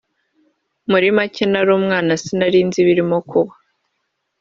[0.89, 3.53] muri make nari umwana sinari nzi ibirimo kuba